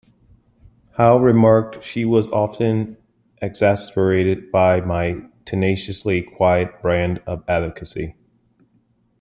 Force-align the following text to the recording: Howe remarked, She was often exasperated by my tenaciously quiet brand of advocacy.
Howe 0.97 1.19
remarked, 1.19 1.83
She 1.83 2.05
was 2.05 2.25
often 2.29 2.97
exasperated 3.39 4.49
by 4.51 4.81
my 4.81 5.21
tenaciously 5.45 6.23
quiet 6.23 6.81
brand 6.81 7.19
of 7.27 7.43
advocacy. 7.47 8.15